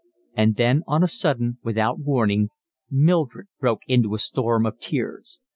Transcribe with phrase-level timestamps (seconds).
[0.33, 2.49] And then on a sudden, without warning,
[2.89, 5.37] Mildred broke into a storm of tears.